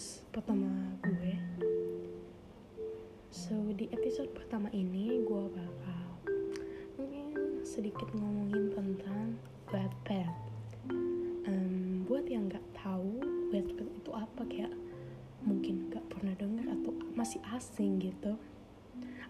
podcast 0.00 0.24
pertama 0.32 0.72
gue. 1.04 1.36
So 3.28 3.52
di 3.76 3.84
episode 3.92 4.32
pertama 4.32 4.72
ini 4.72 5.20
gue 5.28 5.44
bakal 5.52 6.08
mungkin 6.96 7.60
sedikit 7.68 8.08
ngomongin 8.16 8.72
tentang 8.72 9.36
Wattpad 9.68 10.32
um, 11.44 12.08
Buat 12.08 12.32
yang 12.32 12.48
gak 12.48 12.64
tahu 12.72 13.20
Wattpad 13.52 13.88
itu 13.92 14.10
apa? 14.16 14.42
Kayak 14.48 14.72
mungkin 15.44 15.92
gak 15.92 16.08
pernah 16.08 16.32
denger 16.32 16.80
atau 16.80 16.96
masih 17.12 17.44
asing 17.52 18.00
gitu. 18.00 18.40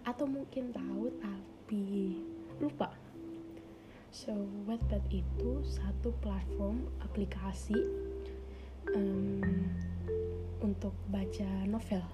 Atau 0.07 0.31
mungkin 0.31 0.71
tahu 0.71 1.11
tapi 1.19 2.15
lupa. 2.63 2.95
So, 4.15 4.31
Wattpad 4.71 5.03
itu 5.11 5.67
satu 5.67 6.15
platform 6.23 6.87
aplikasi 7.03 7.75
um, 8.95 9.43
untuk 10.61 10.93
baca 11.09 11.49
novel. 11.65 12.05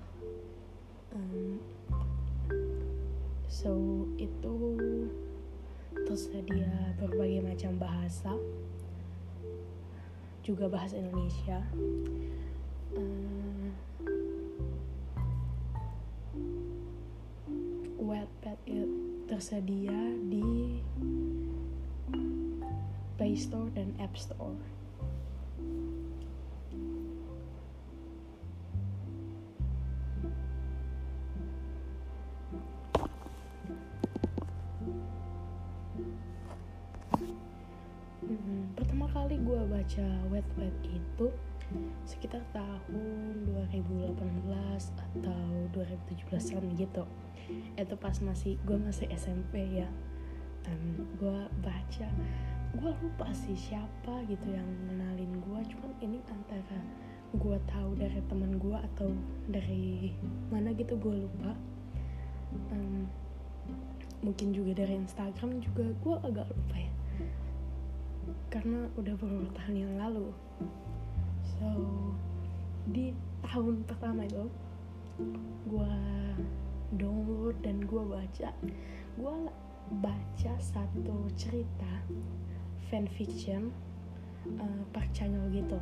Um, 1.10 1.58
so 3.50 3.72
itu 4.18 4.54
tersedia 6.06 6.94
berbagai 6.98 7.42
macam 7.42 7.72
bahasa 7.82 8.32
juga 10.46 10.70
bahasa 10.70 10.94
Indonesia. 11.02 11.58
Um, 12.94 13.74
Wattpad 17.98 18.62
tersedia 19.26 19.98
di 20.30 20.78
Play 23.18 23.34
Store 23.34 23.66
dan 23.74 23.90
App 23.98 24.14
Store 24.14 24.54
kali 39.10 39.38
gue 39.38 39.60
baca 39.70 40.06
wet 40.34 40.46
wet 40.58 40.74
itu 40.86 41.26
sekitar 42.06 42.42
tahun 42.54 43.46
2018 43.70 44.14
atau 44.94 45.46
2017an 45.74 46.64
gitu. 46.78 47.02
Itu 47.78 47.94
pas 47.98 48.16
masih 48.22 48.58
gue 48.66 48.78
masih 48.78 49.06
SMP 49.14 49.82
ya. 49.82 49.88
Um, 50.66 51.06
gue 51.18 51.38
baca 51.62 52.08
gue 52.76 52.92
lupa 53.00 53.30
sih 53.32 53.54
siapa 53.54 54.26
gitu 54.26 54.50
yang 54.50 54.66
ngenalin 54.90 55.38
gue 55.38 55.60
cuman 55.70 55.92
ini 56.02 56.18
antara 56.26 56.82
gue 57.32 57.56
tahu 57.70 57.94
dari 57.94 58.20
teman 58.26 58.58
gue 58.58 58.76
atau 58.92 59.08
dari 59.46 60.14
mana 60.50 60.74
gitu 60.74 60.98
gue 60.98 61.26
lupa. 61.26 61.54
Um, 62.74 63.06
mungkin 64.26 64.50
juga 64.50 64.82
dari 64.82 64.98
Instagram 64.98 65.62
juga. 65.62 65.86
Gue 66.02 66.16
agak 66.26 66.50
lupa 66.50 66.76
ya 66.78 66.92
karena 68.50 68.88
udah 68.98 69.14
beberapa 69.18 69.50
tahun 69.58 69.76
yang 69.76 69.94
lalu. 69.98 70.28
So 71.42 71.68
di 72.90 73.14
tahun 73.42 73.82
pertama 73.86 74.26
itu 74.26 74.46
gue 75.66 75.94
download 76.94 77.56
dan 77.64 77.82
gue 77.82 78.02
baca 78.04 78.48
gue 79.16 79.34
baca 80.02 80.52
satu 80.60 81.16
cerita 81.34 81.92
fanfiction 82.92 83.72
uh, 84.60 84.82
Park 84.94 85.10
Chanyeol 85.14 85.50
gitu. 85.50 85.78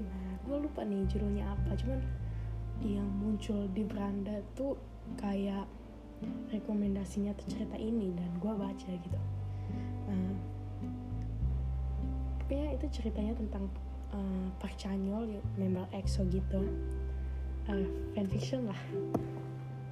Nah 0.00 0.24
gue 0.44 0.56
lupa 0.64 0.84
nih 0.84 1.04
judulnya 1.08 1.44
apa 1.52 1.76
cuman 1.76 2.00
yang 2.82 3.06
muncul 3.20 3.68
di 3.70 3.86
beranda 3.86 4.42
tuh 4.58 4.76
kayak 5.20 5.68
rekomendasinya 6.50 7.36
tuh 7.36 7.46
cerita 7.48 7.76
ini 7.76 8.10
dan 8.16 8.30
gue 8.40 8.52
baca 8.52 8.90
gitu 8.90 9.20
pokoknya 12.44 12.76
itu 12.76 12.86
ceritanya 13.00 13.32
tentang 13.40 13.72
uh, 14.12 14.46
Park 14.60 14.76
Chanyeol 14.76 15.40
member 15.56 15.88
EXO 15.96 16.28
gitu. 16.28 16.60
Uh, 17.64 17.88
fanfiction 18.12 18.68
lah. 18.68 18.80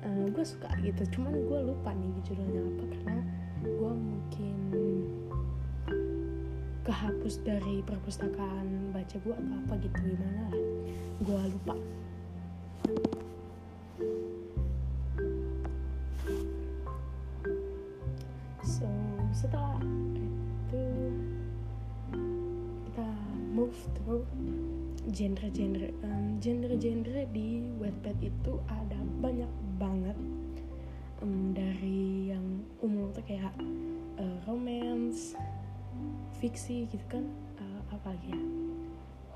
Uh, 0.05 0.29
gue 0.29 0.45
suka 0.45 0.69
gitu. 0.85 1.09
Cuman 1.17 1.33
gue 1.33 1.59
lupa 1.73 1.97
nih 1.97 2.13
judulnya 2.29 2.61
apa 2.61 2.85
karena 2.93 3.17
gue 3.65 3.93
mungkin 3.97 4.57
kehapus 6.85 7.41
dari 7.41 7.81
perpustakaan 7.89 8.93
baca 8.93 9.17
gue 9.17 9.33
atau 9.33 9.57
apa 9.65 9.75
gitu 9.81 9.99
gimana 10.13 10.41
lah. 10.53 10.57
Gue 11.25 11.41
lupa. 11.57 11.75
So 18.61 18.85
setelah 19.33 19.81
move 23.73 23.89
through 23.97 24.25
genre-genre 25.17 25.89
um, 26.05 26.37
genre-genre 26.45 27.25
di 27.33 27.65
Wattpad 27.81 28.21
itu 28.21 28.61
ada 28.69 29.01
banyak 29.25 29.49
banget. 29.81 30.19
Um, 31.25 31.57
dari 31.57 32.35
yang 32.35 32.67
umum 32.85 33.15
tuh 33.17 33.25
kayak 33.25 33.55
uh, 34.21 34.37
romance 34.45 35.33
fiksi 36.37 36.85
gitu 36.93 37.05
kan. 37.09 37.25
Uh, 37.57 37.81
apa 37.97 38.13
lagi 38.13 38.37
ya? 38.37 38.43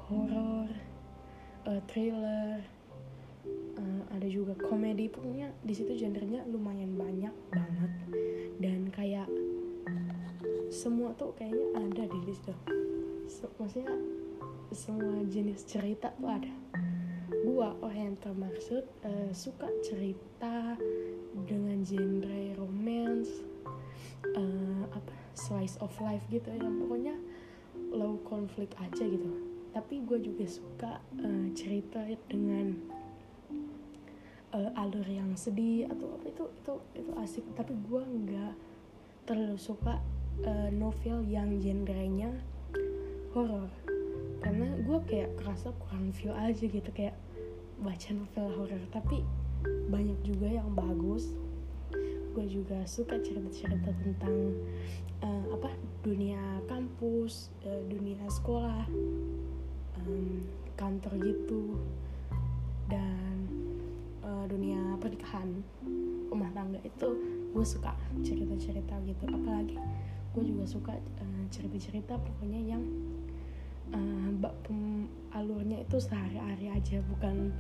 Horror 0.06 0.68
uh, 1.64 1.80
thriller 1.88 2.60
uh, 3.80 4.02
ada 4.12 4.28
juga 4.28 4.52
komedi. 4.60 5.08
Pokoknya 5.08 5.48
di 5.64 5.72
situ 5.72 5.96
genrenya 5.96 6.44
lumayan 6.44 6.92
banyak 6.92 7.32
banget. 7.48 7.92
Dan 8.60 8.92
kayak 8.92 9.32
semua 10.68 11.14
tuh 11.14 11.32
kayaknya 11.38 11.66
ada 11.78 12.04
di 12.10 12.20
situ 12.30 12.52
so, 13.26 13.50
maksudnya 13.58 13.94
semua 14.74 15.22
jenis 15.30 15.62
cerita 15.62 16.10
tuh 16.18 16.26
ada. 16.26 16.54
Gua 17.46 17.74
orang 17.82 18.14
yang 18.14 18.18
termaksud 18.18 18.82
uh, 19.06 19.30
suka 19.30 19.70
cerita 19.86 20.74
dengan 21.46 21.86
genre 21.86 22.42
romance 22.58 23.30
uh, 24.34 24.82
apa 24.90 25.14
slice 25.38 25.78
of 25.78 25.94
life 26.02 26.22
gitu 26.30 26.50
ya. 26.50 26.66
Pokoknya 26.66 27.14
low 27.94 28.18
konflik 28.26 28.74
aja 28.82 29.06
gitu. 29.06 29.30
Tapi 29.70 30.02
gue 30.08 30.18
juga 30.24 30.44
suka 30.48 30.98
uh, 31.20 31.46
cerita 31.52 32.00
dengan 32.26 32.74
uh, 34.50 34.80
alur 34.80 35.04
yang 35.04 35.36
sedih 35.36 35.86
atau 35.86 36.16
apa 36.18 36.26
itu 36.26 36.44
itu 36.50 36.74
itu 36.98 37.12
asik. 37.22 37.44
Tapi 37.54 37.72
gue 37.86 38.02
nggak 38.02 38.54
terlalu 39.30 39.58
suka 39.58 40.02
uh, 40.44 40.68
novel 40.74 41.24
yang 41.24 41.56
genrenya 41.62 42.34
horor 43.32 43.72
karena 44.44 44.68
gue 44.84 44.98
kayak 45.08 45.30
kerasa 45.40 45.72
kurang 45.80 46.12
feel 46.12 46.36
aja 46.36 46.64
gitu 46.68 46.90
kayak 46.92 47.16
baca 47.80 48.08
novel 48.12 48.46
horor 48.56 48.82
tapi 48.92 49.24
banyak 49.90 50.18
juga 50.22 50.48
yang 50.50 50.70
bagus. 50.74 51.32
Gue 52.36 52.44
juga 52.46 52.84
suka 52.84 53.16
cerita-cerita 53.16 53.90
tentang 53.96 54.36
uh, 55.24 55.46
apa 55.56 55.72
dunia 56.04 56.60
kampus 56.68 57.48
uh, 57.64 57.82
dunia 57.88 58.20
sekolah 58.28 58.84
um, 60.04 60.44
kantor 60.76 61.16
gitu 61.24 61.80
dan 62.92 63.48
uh, 64.20 64.44
dunia 64.46 64.78
pernikahan 65.00 65.64
rumah 66.28 66.52
tangga. 66.52 66.78
Itu 66.84 67.16
gue 67.56 67.64
suka 67.64 67.96
cerita-cerita 68.20 69.00
gitu. 69.08 69.24
Apalagi 69.32 69.80
gue 70.36 70.52
juga 70.52 70.68
suka 70.68 70.92
uh, 70.92 71.44
cerita-cerita 71.48 72.20
pokoknya 72.20 72.76
yang 72.76 72.84
uh, 73.96 74.28
alurnya 75.32 75.80
itu 75.80 75.96
sehari-hari 75.96 76.68
aja 76.72 77.00
bukan 77.08 77.56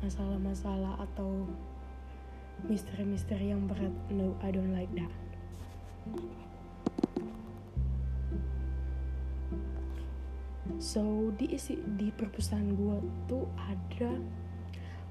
masalah-masalah 0.00 0.96
atau 1.00 1.44
misteri-misteri 2.64 3.52
yang 3.52 3.68
berat. 3.68 3.92
No 4.08 4.32
I 4.40 4.48
don't 4.48 4.72
like 4.72 4.88
that. 4.96 5.12
So 10.80 11.32
di 11.36 11.56
isi 11.56 11.80
di 11.96 12.12
perpustakaan 12.12 12.76
gue 12.76 12.96
tuh 13.28 13.44
ada 13.56 14.12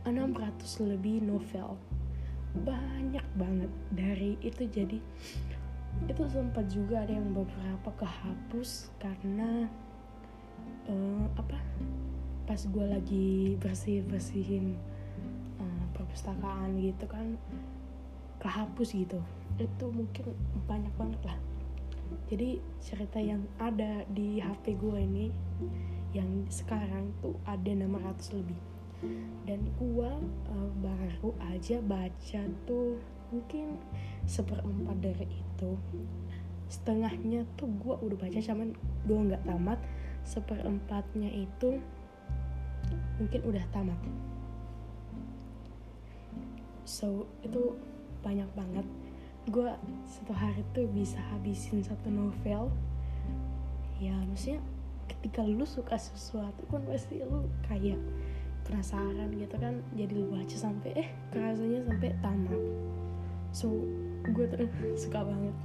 600 0.06 0.90
lebih 0.94 1.26
novel. 1.26 1.78
Banyak 2.66 3.26
banget. 3.34 3.72
Dari 3.90 4.38
itu 4.46 4.70
jadi 4.70 5.02
itu 6.06 6.24
sempat 6.30 6.66
juga 6.70 7.02
ada 7.02 7.14
yang 7.16 7.32
beberapa 7.34 7.90
kehapus 7.98 8.94
karena 9.02 9.66
uh, 10.92 11.26
apa 11.40 11.58
pas 12.46 12.62
gue 12.62 12.86
lagi 12.86 13.58
bersih 13.58 14.06
bersihin 14.06 14.78
uh, 15.58 15.86
perpustakaan 15.98 16.78
gitu 16.78 17.06
kan 17.10 17.40
kehapus 18.38 18.94
gitu. 18.94 19.20
Itu 19.58 19.90
mungkin 19.90 20.38
banyak 20.70 20.94
banget 21.00 21.22
lah. 21.26 21.38
Jadi 22.30 22.62
cerita 22.78 23.18
yang 23.18 23.42
ada 23.58 24.06
di 24.14 24.38
HP 24.38 24.78
gue 24.78 25.00
ini 25.02 25.26
yang 26.16 26.48
sekarang 26.48 27.12
tuh 27.20 27.36
ada 27.44 27.68
600 27.68 28.38
lebih. 28.40 28.60
Dan 29.44 29.60
gua 29.76 30.16
uh, 30.48 30.72
baru 30.80 31.36
aja 31.52 31.84
baca 31.84 32.42
tuh 32.64 32.96
mungkin 33.30 33.78
seperempat 34.26 34.98
dari 35.02 35.28
itu 35.30 35.72
setengahnya 36.66 37.46
tuh 37.56 37.70
gua 37.78 38.02
udah 38.02 38.18
baca 38.18 38.40
cuman 38.42 38.74
gua 39.06 39.20
nggak 39.32 39.44
tamat. 39.46 39.80
Seperempatnya 40.26 41.30
itu 41.30 41.78
mungkin 43.22 43.42
udah 43.46 43.66
tamat. 43.70 44.00
So 46.86 47.26
itu 47.42 47.78
banyak 48.22 48.50
banget. 48.54 48.86
Gue 49.50 49.70
satu 50.06 50.34
hari 50.34 50.66
tuh 50.74 50.90
bisa 50.90 51.22
habisin 51.34 51.82
satu 51.86 52.10
novel. 52.10 52.74
Ya 54.02 54.18
maksudnya 54.26 54.62
ketika 55.06 55.46
lu 55.46 55.66
suka 55.66 55.98
sesuatu 55.98 56.66
kan 56.70 56.82
pasti 56.90 57.22
lu 57.22 57.46
kayak 57.66 57.98
penasaran 58.66 59.30
gitu 59.38 59.56
kan. 59.58 59.82
Jadi 59.94 60.14
lu 60.14 60.34
baca 60.34 60.58
sampai 60.58 60.92
eh 60.98 61.10
kerasanya 61.30 61.86
sampai 61.86 62.10
tamat 62.22 62.62
so 63.56 63.72
gue 64.28 64.46
tuh 64.52 64.68
suka 65.08 65.24
banget. 65.24 65.56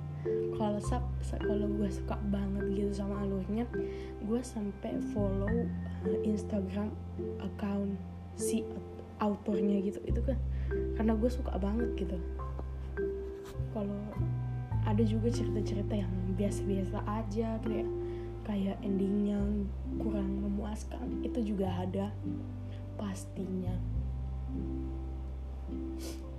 Kalau 0.54 0.78
sub 0.78 1.02
kalau 1.32 1.66
gue 1.66 1.88
suka 1.90 2.14
banget 2.30 2.64
gitu 2.76 2.92
sama 2.92 3.24
alurnya 3.24 3.64
gue 4.22 4.40
sampai 4.44 5.00
follow 5.10 5.66
uh, 6.06 6.18
Instagram 6.22 6.94
account 7.42 7.98
si 8.38 8.62
autornya 9.18 9.82
gitu. 9.82 9.98
Itu 10.06 10.22
kan 10.22 10.38
karena 10.94 11.18
gue 11.18 11.30
suka 11.32 11.58
banget 11.58 11.90
gitu. 11.98 12.16
Kalau 13.74 13.98
ada 14.86 15.02
juga 15.02 15.28
cerita-cerita 15.28 15.98
yang 15.98 16.12
biasa-biasa 16.38 17.02
aja 17.04 17.58
kayak 17.66 17.88
kayak 18.46 18.76
endingnya 18.80 19.38
kurang 20.00 20.40
memuaskan 20.40 21.20
itu 21.22 21.54
juga 21.54 21.68
ada 21.84 22.10
pastinya 22.96 23.76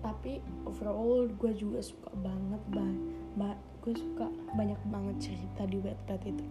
tapi 0.01 0.42
overall 0.65 1.30
gue 1.30 1.53
juga 1.53 1.80
suka 1.81 2.09
banget 2.19 2.62
bang 2.74 2.98
ba 3.38 3.53
gue 3.81 3.94
suka 3.98 4.30
banyak 4.53 4.77
banget 4.94 5.15
cerita 5.31 5.65
di 5.65 5.77
webpad 5.81 6.21
itu. 6.30 6.45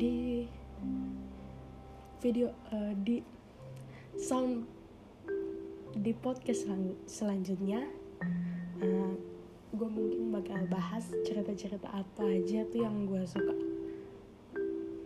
Di 0.00 0.16
video 2.24 2.52
uh, 2.72 2.92
di 2.96 3.20
sound 4.16 4.64
di 5.96 6.12
podcast 6.16 6.64
selang 6.64 6.96
selanjutnya 7.04 7.84
uh, 8.80 9.12
gue 9.76 9.88
mungkin 9.92 10.32
bakal 10.32 10.64
bahas 10.72 11.04
cerita-cerita 11.28 11.88
apa 11.92 12.22
aja 12.24 12.64
tuh 12.72 12.80
yang 12.80 13.04
gue 13.04 13.20
suka. 13.28 13.52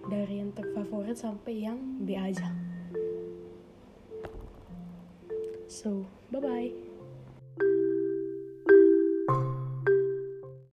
Dari 0.05 0.44
yang 0.44 0.55
terfavorit 0.55 1.19
sampai 1.19 1.64
yang 1.64 1.81
B 2.05 2.14
so 5.75 6.06
bye 6.31 6.38
bye 6.38 6.83